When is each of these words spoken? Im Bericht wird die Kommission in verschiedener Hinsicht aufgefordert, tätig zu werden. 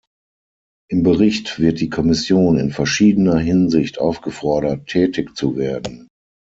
Im 0.89 1.03
Bericht 1.03 1.59
wird 1.59 1.79
die 1.79 1.91
Kommission 1.91 2.57
in 2.57 2.71
verschiedener 2.71 3.37
Hinsicht 3.37 3.99
aufgefordert, 3.99 4.87
tätig 4.87 5.35
zu 5.37 5.57
werden. 5.57 6.07